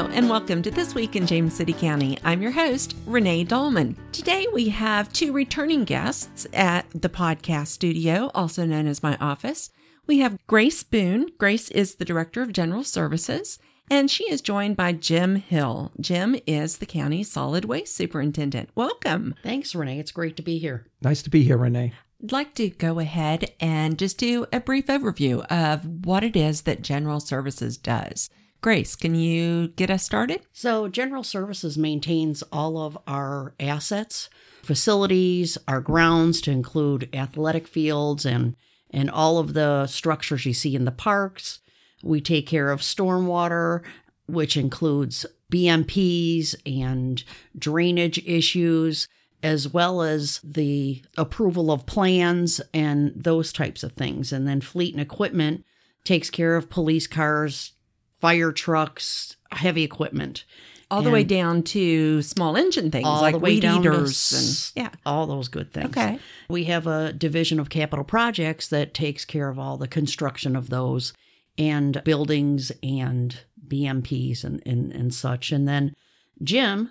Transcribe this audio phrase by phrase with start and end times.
[0.00, 2.16] Hello, and welcome to This Week in James City County.
[2.24, 3.94] I'm your host, Renee Dolman.
[4.12, 9.68] Today we have two returning guests at the podcast studio, also known as my office.
[10.06, 11.28] We have Grace Boone.
[11.36, 13.58] Grace is the Director of General Services,
[13.90, 15.92] and she is joined by Jim Hill.
[16.00, 18.70] Jim is the County solid waste superintendent.
[18.74, 19.34] Welcome.
[19.42, 19.98] Thanks, Renee.
[19.98, 20.86] It's great to be here.
[21.02, 21.92] Nice to be here, Renee.
[22.22, 26.62] I'd like to go ahead and just do a brief overview of what it is
[26.62, 28.30] that General Services does.
[28.60, 30.42] Grace, can you get us started?
[30.52, 34.28] So, General Services maintains all of our assets,
[34.62, 38.56] facilities, our grounds to include athletic fields and
[38.92, 41.60] and all of the structures you see in the parks.
[42.02, 43.82] We take care of stormwater,
[44.26, 47.22] which includes BMPs and
[47.56, 49.08] drainage issues,
[49.42, 54.32] as well as the approval of plans and those types of things.
[54.32, 55.64] And then fleet and equipment
[56.04, 57.72] takes care of police cars,
[58.20, 60.44] fire trucks, heavy equipment.
[60.92, 63.82] All the And way down to small engine things all like the way weed down
[63.84, 64.90] to eaters s- and yeah.
[65.06, 65.90] all those good things.
[65.90, 66.18] Okay.
[66.48, 70.68] We have a division of capital projects that takes care of all the construction of
[70.68, 71.12] those
[71.56, 75.52] and buildings and BMPs and, and, and such.
[75.52, 75.94] And then
[76.42, 76.90] Jim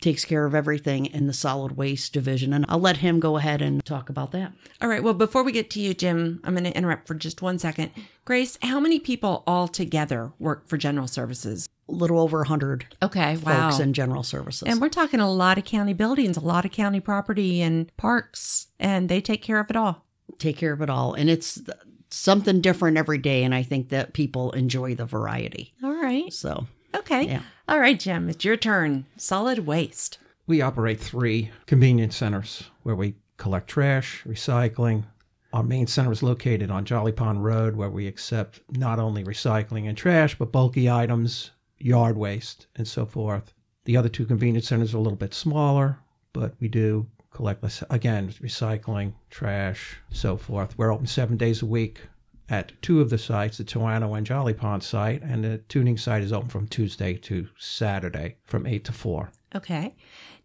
[0.00, 2.52] takes care of everything in the solid waste division.
[2.52, 4.52] And I'll let him go ahead and talk about that.
[4.80, 5.02] All right.
[5.02, 7.90] Well, before we get to you, Jim, I'm going to interrupt for just one second.
[8.24, 11.68] Grace, how many people all together work for General Services?
[11.88, 13.36] A little over 100 Okay.
[13.38, 13.76] Wow.
[13.78, 14.68] in general services.
[14.68, 18.66] and we're talking a lot of county buildings, a lot of county property and parks,
[18.78, 20.04] and they take care of it all.
[20.38, 21.14] take care of it all.
[21.14, 21.60] And it's
[22.10, 23.42] something different every day.
[23.42, 25.72] And I think that people enjoy the variety.
[25.82, 26.30] All right.
[26.32, 27.26] So Okay.
[27.26, 27.42] Yeah.
[27.68, 29.06] All right, Jim, it's your turn.
[29.16, 30.18] Solid waste.
[30.46, 35.04] We operate three convenience centers where we collect trash, recycling.
[35.52, 39.88] Our main center is located on Jolly Pond Road, where we accept not only recycling
[39.88, 43.52] and trash, but bulky items, yard waste, and so forth.
[43.84, 45.98] The other two convenience centers are a little bit smaller,
[46.32, 50.76] but we do collect, less- again, recycling, trash, so forth.
[50.78, 52.00] We're open seven days a week
[52.50, 56.22] at two of the sites, the Toano and Jolly Pond site, and the Tewning site
[56.22, 59.30] is open from Tuesday to Saturday from 8 to 4.
[59.54, 59.94] Okay.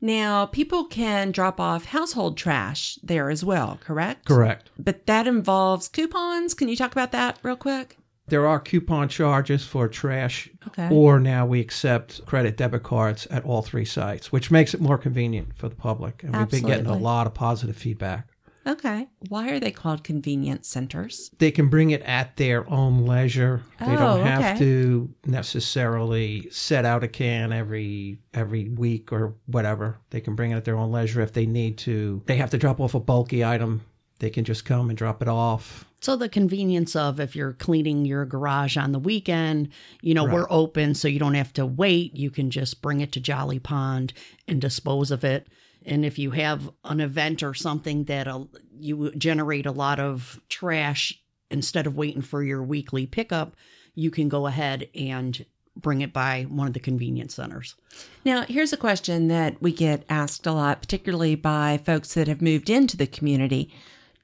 [0.01, 4.25] Now, people can drop off household trash there as well, correct?
[4.25, 4.69] Correct.
[4.77, 6.53] But that involves coupons.
[6.53, 7.97] Can you talk about that real quick?
[8.27, 10.87] There are coupon charges for trash, Okay.
[10.89, 14.97] or now we accept credit debit cards at all three sites, which makes it more
[14.97, 16.23] convenient for the public.
[16.23, 18.27] And we've been getting a lot of positive feedback.
[18.65, 19.07] Okay.
[19.27, 21.31] Why are they called convenience centers?
[21.37, 23.61] They can bring it at their own leisure.
[23.81, 24.59] Oh, They Oh, don't have okay.
[24.59, 29.97] to necessarily set out a can every every week or whatever.
[30.09, 32.21] They can bring it at their own leisure if they need to.
[32.25, 33.81] They have to drop off a bulky item.
[34.19, 35.85] They can just come and drop it off.
[35.99, 39.69] So the convenience of if you're cleaning your garage on the weekend,
[40.01, 40.33] you know, Right.
[40.33, 42.15] we're open so you don't have to wait.
[42.17, 44.13] You can just bring it to Jolly Pond
[44.47, 45.47] and dispose of it.
[45.85, 48.45] And if you have an event or something that uh,
[48.79, 53.55] you generate a lot of trash instead of waiting for your weekly pickup,
[53.95, 55.45] you can go ahead and
[55.75, 57.75] bring it by one of the convenience centers.
[58.23, 62.41] Now, here's a question that we get asked a lot, particularly by folks that have
[62.41, 63.73] moved into the community.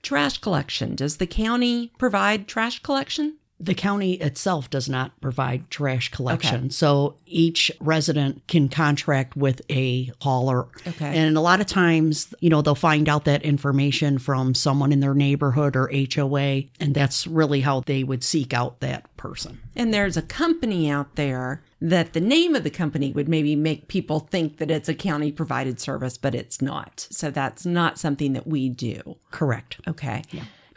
[0.02, 0.96] Trash collection.
[0.96, 3.39] Does the county provide trash collection?
[3.62, 6.70] The county itself does not provide trash collection.
[6.70, 10.68] So each resident can contract with a hauler.
[10.88, 11.18] Okay.
[11.18, 15.02] And a lot of times, you know, they'll find out that information from someone in
[15.02, 16.64] their neighborhood or HOA.
[16.80, 19.60] And that's really how they would seek out that person.
[19.76, 23.88] And there's a company out there that the name of the company would maybe make
[23.88, 27.08] people think that it's a county provided service, but it's not.
[27.10, 29.18] So that's not something that we do.
[29.32, 29.80] Correct.
[29.88, 30.24] Okay.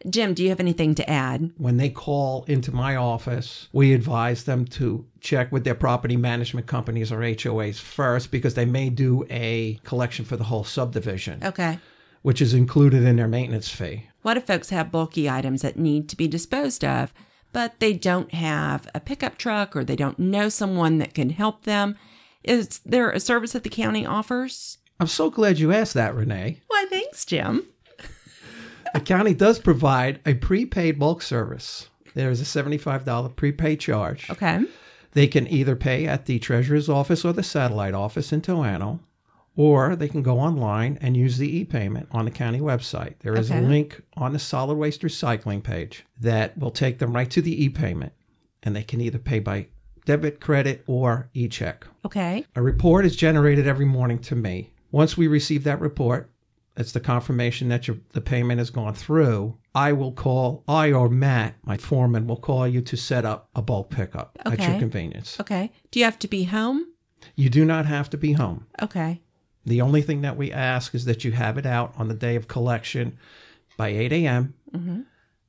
[0.08, 1.50] Jim, do you have anything to add?
[1.58, 6.66] When they call into my office, we advise them to check with their property management
[6.66, 11.78] companies or HOAs first because they may do a collection for the whole subdivision, Okay.
[12.22, 14.08] which is included in their maintenance fee.
[14.22, 17.12] What if folks have bulky items that need to be disposed of,
[17.52, 21.64] but they don't have a pickup truck or they don't know someone that can help
[21.64, 21.96] them?
[22.44, 24.78] Is there a service that the county offers?
[24.98, 26.60] I'm so glad you asked that, Renee.
[26.68, 27.66] Why, thanks, Jim.
[28.98, 31.88] The county does provide a prepaid bulk service.
[32.14, 34.28] There is a $75 prepaid charge.
[34.30, 34.64] Okay.
[35.12, 39.00] They can either pay at the treasurer's office or the satellite office in Toano,
[39.56, 43.14] or they can go online and use the e-payment on the county website.
[43.20, 43.62] There is Okay.
[43.62, 47.64] a link on the solid waste recycling page that will take them right to the
[47.64, 48.12] e-payment,
[48.62, 49.66] and they can either pay by
[50.06, 51.86] debit, credit, or e-check.
[52.04, 52.44] Okay.
[52.56, 54.72] A report is generated every morning to me.
[54.90, 56.30] Once we receive that report,
[56.76, 59.58] it's the confirmation that your, the payment has gone through.
[59.74, 63.62] I will call, I or Matt, my foreman, will call you to set up a
[63.62, 65.38] bulk pickup at your convenience.
[65.40, 65.70] Okay.
[65.90, 66.86] Do you have to be home?
[67.36, 68.66] You do not have to be home.
[68.80, 69.20] Okay.
[69.64, 72.36] The only thing that we ask is that you have it out on the day
[72.36, 73.16] of collection
[73.76, 75.00] by 8 a.m., mm-hmm.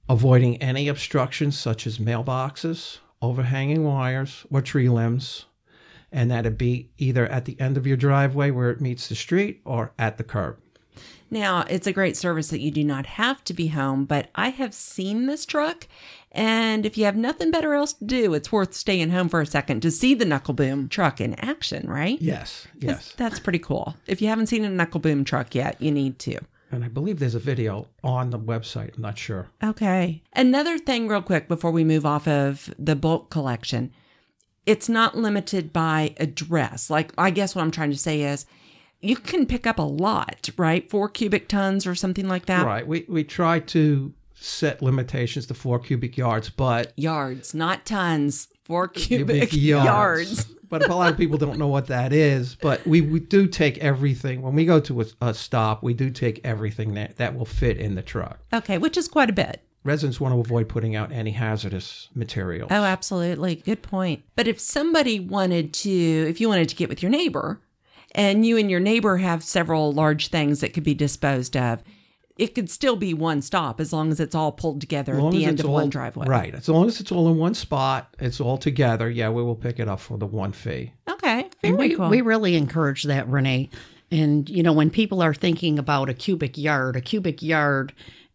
[0.07, 5.45] avoiding any obstructions such as mailboxes, overhanging wires, or tree limbs,
[6.11, 9.15] and that it be either at the end of your driveway where it meets the
[9.15, 10.59] street or at the curb.
[11.31, 14.49] Now, it's a great service that you do not have to be home, but I
[14.49, 15.87] have seen this truck.
[16.31, 19.45] And if you have nothing better else to do, it's worth staying home for a
[19.45, 22.21] second to see the Knuckle Boom truck in action, right?
[22.21, 23.13] Yes, yes.
[23.17, 23.95] That's pretty cool.
[24.05, 26.39] If you haven't seen a Knuckle Boom truck yet, you need to.
[26.71, 28.95] And I believe there's a video on the website.
[28.95, 29.47] I'm not sure.
[29.63, 30.23] Okay.
[30.33, 33.91] Another thing, real quick, before we move off of the bulk collection,
[34.65, 36.89] it's not limited by address.
[36.89, 38.47] Like, I guess what I'm trying to say is
[39.03, 40.89] you can pick up a lot, right?
[40.89, 42.65] Four cubic tons or something like that.
[42.65, 42.87] Right.
[42.87, 48.49] We we try to set limitations to four cubic yards, but Yards, not tons.
[48.63, 50.45] Four cubic, yards.
[50.69, 52.55] but a lot of people don't know what that is.
[52.55, 55.83] But we, we do take everything when we go to a, a stop.
[55.83, 58.39] We do take everything that that will fit in the truck.
[58.53, 59.61] Okay, which is quite a bit.
[59.83, 62.69] Residents want to avoid putting out any hazardous materials.
[62.71, 63.55] Oh, absolutely.
[63.55, 64.23] Good point.
[64.37, 67.59] But if somebody wanted to, if you wanted to get with your neighbor
[68.15, 71.83] and you and your neighbor have several large things that could be disposed of,
[72.37, 75.45] it could still be one stop as long as it's all pulled together at the
[75.45, 76.27] end of all- one driveway.
[76.27, 76.55] Right.
[76.55, 79.09] As long as it's all in one spot, it's all together.
[79.09, 80.93] Yeah, we will pick it up for the one fee.
[81.09, 81.49] Okay.
[81.63, 82.09] And Very we, cool.
[82.09, 83.69] we really encourage that, Renee.
[84.11, 87.93] And, you know, when people are thinking about a cubic yard, a cubic yard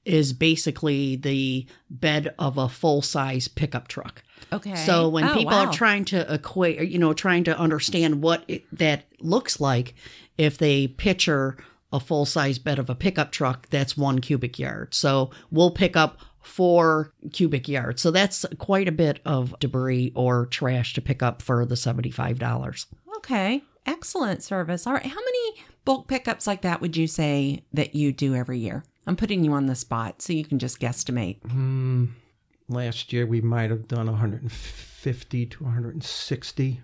[0.08, 4.22] is basically the bed of a full size pickup truck.
[4.52, 4.74] okay.
[4.74, 5.66] So when Oh, people wow.
[5.66, 9.94] are trying to equate, you know, trying to understand what it, that looks like,
[10.38, 11.56] if they picture
[11.92, 14.94] a full size bed of a pickup truck, that's one cubic yard.
[14.94, 18.00] So we'll pick up four cubic yards.
[18.00, 22.86] So that's quite a bit of debris or trash to pick up for the $75.
[23.18, 23.62] Okay.
[23.86, 24.86] Excellent service.
[24.86, 25.04] All right.
[25.06, 28.84] How many bulk pickups like that would you say that you do every year?
[29.08, 31.42] I'm putting you on the spot so you can just guesstimate.
[31.50, 32.06] Hmm.
[32.68, 36.80] Last year we might have done 150 to 160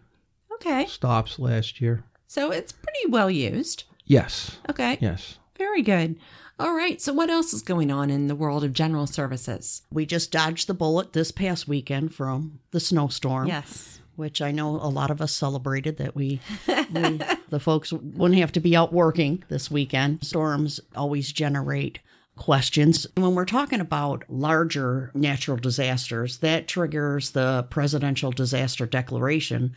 [0.55, 0.87] Okay.
[0.87, 2.05] stops last year.
[2.27, 3.85] So it's pretty well used.
[4.07, 4.57] Yes.
[4.71, 4.97] Okay.
[5.01, 5.39] Yes.
[5.59, 6.17] Very good.
[6.59, 7.01] All right.
[7.03, 9.83] So what else is going on in the world of general services?
[9.93, 13.49] We just dodged the bullet this past weekend from the snowstorm.
[13.49, 14.01] Yes.
[14.17, 18.53] which I know a lot of us celebrated that we, we the folks wouldn't have
[18.53, 20.25] to be out working this weekend.
[20.25, 21.99] Storms always generate
[22.37, 23.07] questions.
[23.17, 29.75] When we're talking about larger natural disasters, that triggers the presidential disaster declaration,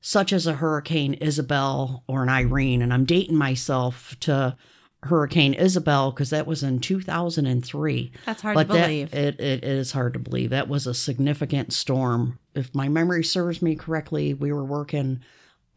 [0.00, 2.82] such as a Hurricane Isabel or an Irene.
[2.82, 4.56] And I'm dating myself to
[5.02, 9.14] Hurricane Isabel because that was in 2003 That's hard but to that- believe.
[9.14, 10.50] it, it is hard to believe.
[10.50, 12.38] That was a significant storm.
[12.54, 15.20] If my memory serves me correctly, we were working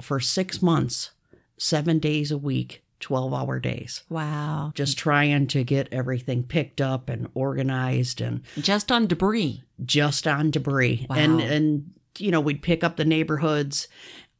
[0.01, 1.11] for six months,
[1.57, 4.71] seven days a week, 12 hour days, wow.
[4.75, 9.63] just trying to get everything picked up and organized and Just on debris.
[9.85, 11.05] just on debris.
[11.09, 11.15] Wow.
[11.15, 13.87] And, and, you know, we'd pick up the neighborhoods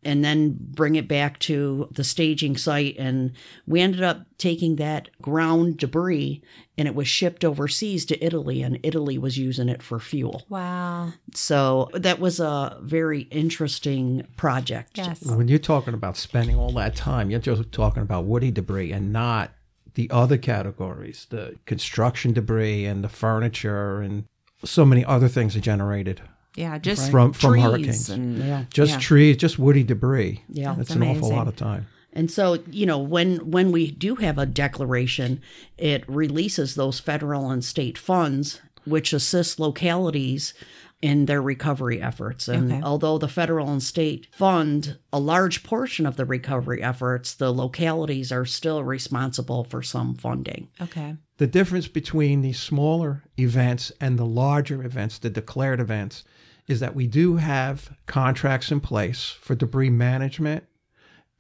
[0.04, 2.96] and then bring it back to the staging site.
[2.98, 3.34] And
[3.68, 6.42] we ended up taking that ground debris
[6.78, 10.46] and it was shipped overseas to Italy, and Italy was using it for fuel.
[10.48, 11.12] Wow.
[11.36, 14.98] So that was a very interesting project.
[14.98, 15.22] Yes.
[15.26, 19.12] When you're talking about spending all that time, you're just talking about woody debris and
[19.12, 19.52] not
[19.96, 24.24] the other categories, the construction debris and the furniture and
[24.64, 26.22] so many other things are generated
[26.60, 26.78] Yeah.
[26.78, 28.10] Just from from trees hurricanes.
[28.10, 28.64] And, Yeah.
[28.74, 29.00] just Yeah.
[29.00, 30.42] trees, just woody debris.
[30.50, 30.76] Yeah.
[30.76, 31.88] that's That's an awful lot of time.
[32.12, 35.42] And so, you know, when when we do have a declaration,
[35.78, 40.54] it releases those federal and state funds which assist localities
[41.02, 42.48] in their recovery efforts.
[42.48, 42.82] And Okay.
[42.84, 48.32] although the federal and state fund a large portion of the recovery efforts, the localities
[48.32, 50.68] are still responsible for some funding.
[50.82, 51.16] Okay.
[51.40, 56.26] The difference between these smaller events and the larger events, the declared events,
[56.68, 60.66] is that we do have contracts in place for debris management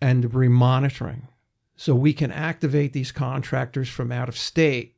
[0.01, 1.27] and debris monitoring.
[1.75, 4.95] So we can activate these contractors from out of state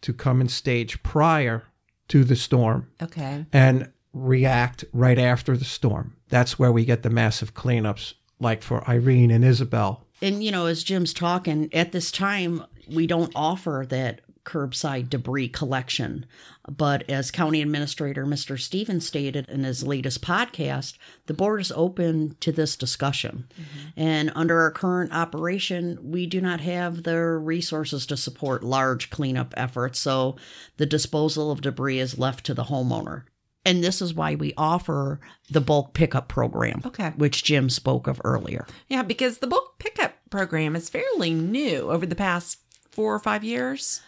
[0.00, 1.62] to come and stage prior
[2.08, 3.46] to the storm Okay.
[3.52, 6.16] and react right after the storm.
[6.30, 10.04] That's where we get the massive cleanups, like for Irene and Isabel.
[10.20, 15.48] And you know, as Jim's talking, at this time we don't offer that curbside debris
[15.48, 16.24] collection.
[16.68, 18.58] But as County Administrator Mr.
[18.58, 23.48] Stevens stated in his latest podcast, the board is open to this discussion.
[23.54, 23.88] Mm-hmm.
[24.00, 29.52] And under our current operation, we do not have the resources to support large cleanup
[29.56, 30.36] efforts, so
[30.76, 33.24] the disposal of debris is left to the homeowner.
[33.64, 35.18] And this is why we offer
[35.50, 37.12] the bulk pickup program, Okay.
[37.16, 38.64] which Jim spoke of earlier.
[38.88, 42.58] Yeah, because the bulk pickup program is fairly new over the past
[42.96, 44.00] four or five years.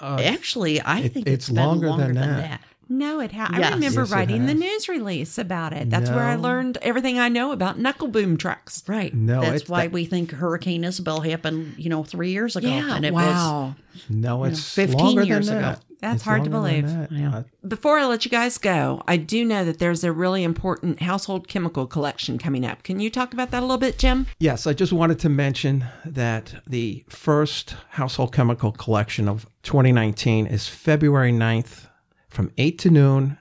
[0.00, 2.50] Uh, Actually, I it- think it's it's been longer longer, than than, that.
[2.50, 2.60] that.
[2.88, 3.50] No, it has.
[3.52, 5.90] I remember Yes, writing the news release about it.
[5.90, 8.82] That's where I learned everything I know about knuckle boom trucks.
[8.86, 9.14] Right.
[9.14, 12.68] No, that's it's why that- we think Hurricane Isabel happened, you know, three years ago.
[12.68, 13.74] Yeah, and it was wow.
[14.08, 15.76] No, it's 15 longer years than ago.
[16.00, 16.86] That's It's hard to believe.
[17.10, 17.44] Yeah.
[17.66, 21.48] Before I let you guys go, I do know that there's a really important household
[21.48, 22.82] chemical collection coming up.
[22.82, 24.26] Can you talk about that a little bit, Jim?
[24.38, 30.68] Yes, I just wanted to mention that the first household chemical collection of 2019 is
[30.68, 31.86] February 9th
[32.34, 33.38] from 8 to noon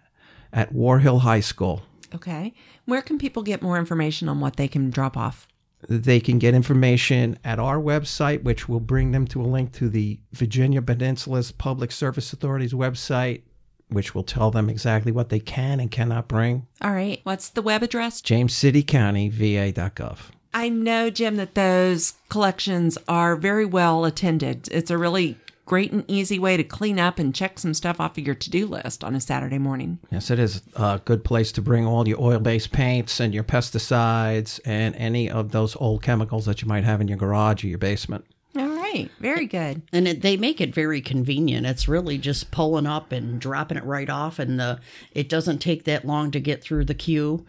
[0.52, 1.82] at Warhill High School.
[2.14, 2.54] Okay.
[2.86, 5.48] Where can people get more information on what they can drop off?
[5.90, 9.90] They can get information at our website, which will bring them to a link to
[9.90, 13.42] the Virginia Peninsula's Public Service Authority's website,
[13.90, 16.68] which will tell them exactly what they can and cannot bring.
[16.82, 17.20] All right.
[17.24, 18.22] What's the web address?
[18.22, 20.18] James City County, VA.gov.
[20.54, 24.70] I know, Jim, that those collections are very well attended.
[24.72, 28.18] It's a really great and easy way to clean up and check some stuff off
[28.18, 30.00] of your to do list on a Saturday morning.
[30.12, 33.44] Yes, it is a good place to bring all your oil based paints and your
[33.44, 37.68] pesticides and any of those old chemicals that you might have in your garage or
[37.68, 38.26] your basement.
[38.56, 39.10] All right.
[39.20, 39.82] Very good.
[39.92, 41.66] And it, they make it very convenient.
[41.66, 44.80] It's really just pulling up and dropping it right off, and the
[45.12, 47.46] it doesn't take that long to get through the queue.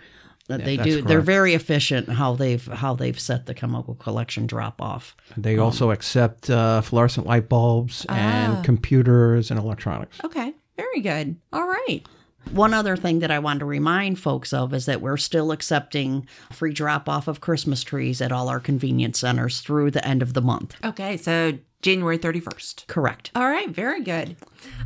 [0.48, 1.02] That they that's do.
[1.02, 5.16] They're very efficient how they've how they've set the chemical collection drop off.
[5.38, 10.18] They also accept uh, fluorescent light bulbs and computers and electronics.
[10.22, 10.52] Okay.
[10.76, 11.36] Very good.
[11.52, 12.02] All right.
[12.50, 16.26] One other thing that I wanted to remind folks of is that we're still accepting
[16.52, 20.34] free drop off of Christmas trees at all our convenience centers through the end of
[20.34, 20.76] the month.
[20.84, 21.16] Okay.
[21.16, 22.86] So January 31st.
[22.86, 23.30] Correct.
[23.34, 24.36] All right, very good.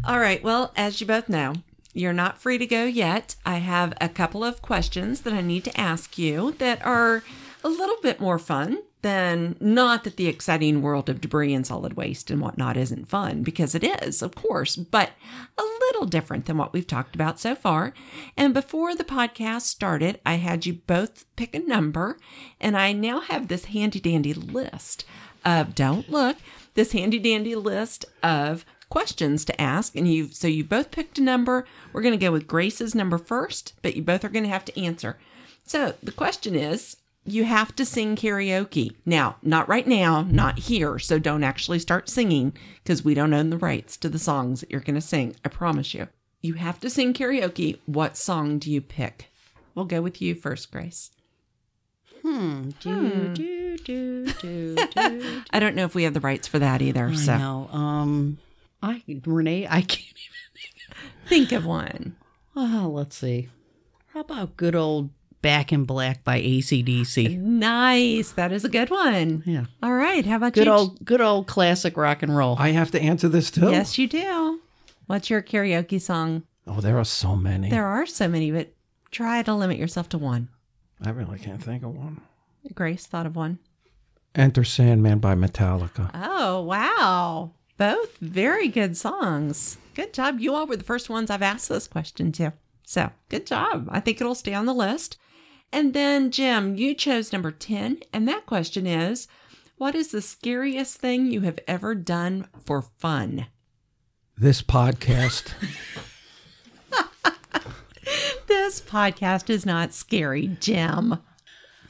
[0.04, 1.54] All right, well, as you both know,
[1.98, 3.34] you're not free to go yet.
[3.44, 7.22] I have a couple of questions that I need to ask you that are
[7.64, 11.94] a little bit more fun than not that the exciting world of debris and solid
[11.94, 15.10] waste and whatnot isn't fun, because it is, of course, but
[15.56, 17.94] a little different than what we've talked about so far.
[18.36, 22.18] And before the podcast started, I had you both pick a number,
[22.60, 25.04] and I now have this handy dandy list
[25.44, 26.36] of, don't look,
[26.74, 31.22] this handy dandy list of questions to ask and you so you both picked a
[31.22, 31.64] number.
[31.92, 34.64] We're going to go with grace's number first but you both are going to have
[34.66, 35.18] to answer.
[35.64, 38.94] So the question is you have to sing karaoke.
[39.04, 43.50] Now not right now not here so don't actually start singing because we don't own
[43.50, 46.08] the rights to the songs that you're going to sing i promise you.
[46.40, 47.78] You have to sing karaoke.
[47.86, 49.26] What song do you pick?
[49.74, 51.10] We'll go with you first grace.
[52.22, 52.70] Hmm.
[52.80, 55.42] Do, do, do, do, do.
[55.50, 57.38] i don't know if we have the rights for that either I so.
[57.38, 57.68] know.
[57.72, 58.38] Um,
[58.82, 60.96] I Renee, I can't even
[61.28, 62.16] think of one
[62.56, 63.48] Oh, let's see.
[64.08, 67.38] How about good old Back in Black by ACDC?
[67.38, 69.66] nice that is a good one Yeah.
[69.82, 72.56] all right how about Good you old good old classic rock and roll.
[72.58, 73.70] I have to answer this too?
[73.70, 74.60] Yes, you do.
[75.06, 76.42] What's your karaoke song?
[76.66, 77.70] Oh, there are so many.
[77.70, 78.74] There are so many, but
[79.10, 80.48] try to limit yourself to one.
[81.02, 82.20] I really can't think of one.
[82.74, 83.58] Grace thought of one.
[84.34, 86.10] Enter Sandman by Metallica.
[86.12, 87.52] Oh, wow.
[87.78, 89.78] Both very good songs.
[89.94, 90.40] Good job.
[90.40, 92.52] You all were the first ones I've asked this question to.
[92.84, 93.88] So good job.
[93.90, 95.16] I think it'll stay on the list.
[95.72, 98.00] And then, Jim, you chose number 10.
[98.12, 99.28] And that question is
[99.76, 103.46] What is the scariest thing you have ever done for fun?
[104.36, 105.52] This podcast,
[108.46, 111.18] This podcast is not scary, Jim.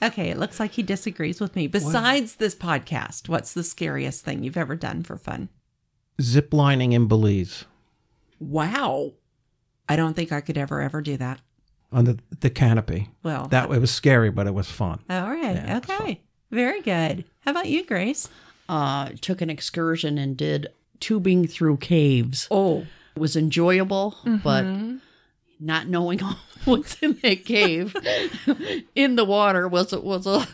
[0.02, 1.66] Okay, it looks like he disagrees with me.
[1.66, 5.48] Besides this podcast, what's the scariest thing you've ever done for fun?
[6.20, 7.64] Ziplining in Belize
[8.40, 9.12] Wow.
[9.88, 11.40] I don't think I could ever, ever do that.
[11.90, 13.08] under the canopy.
[13.22, 15.00] Well, That it was scary, but it was fun.
[15.08, 15.56] all right.
[15.56, 16.20] Yeah, okay.
[16.50, 17.24] Very good.
[17.40, 18.28] How about you, Grace?
[18.68, 20.68] uh, took an excursion and did
[21.00, 22.46] tubing through caves.
[22.50, 24.64] Oh, It was enjoyable, but
[25.60, 26.20] not knowing
[26.64, 27.96] what's in that cave
[28.94, 30.46] in the water was was a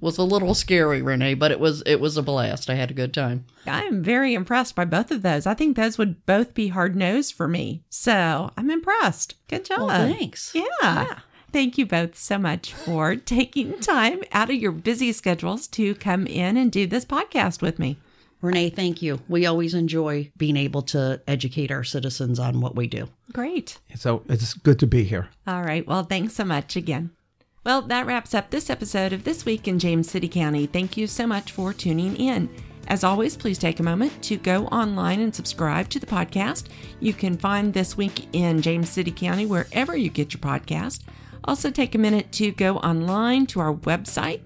[0.00, 1.34] was a little scary, Renee.
[1.34, 2.68] But it was it was a blast.
[2.70, 3.44] I had a good time.
[3.66, 5.46] I'm very impressed by both of those.
[5.46, 7.82] I think those would both be hard nosed for me.
[7.88, 9.34] So I'm impressed.
[9.48, 9.80] Good job.
[9.80, 10.54] Well, thanks.
[10.54, 11.20] Yeah.
[11.52, 16.26] Thank you both so much for taking time out of your busy schedules to come
[16.26, 17.98] in and do this podcast with me.
[18.40, 19.20] Renee, thank you.
[19.28, 23.08] We always enjoy being able to educate our citizens on what we do.
[23.32, 23.78] Great.
[23.96, 25.28] So it's good to be here.
[25.46, 25.86] All right.
[25.86, 27.10] Well, thanks so much again.
[27.64, 30.66] Well, that wraps up this episode of This Week in James City County.
[30.66, 32.48] Thank you so much for tuning in.
[32.88, 36.68] As always, please take a moment to go online and subscribe to the podcast.
[36.98, 41.02] You can find This Week in James City County wherever you get your podcast.
[41.44, 44.40] Also, take a minute to go online to our website.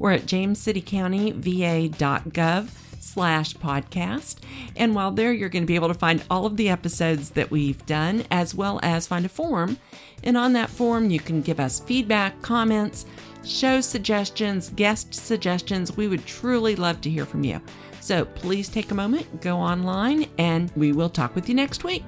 [0.00, 4.36] We're at jamescitycountyva.gov slash podcast.
[4.74, 7.50] And while there, you're going to be able to find all of the episodes that
[7.50, 9.76] we've done, as well as find a form.
[10.24, 13.04] And on that form, you can give us feedback, comments,
[13.44, 15.94] show suggestions, guest suggestions.
[15.96, 17.60] We would truly love to hear from you.
[18.00, 22.04] So please take a moment, go online, and we will talk with you next week.